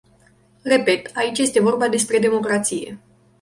Repet, 0.65 1.11
aici 1.15 1.37
este 1.37 1.61
vorba 1.61 1.87
despre 1.87 2.19
democrație. 2.19 2.99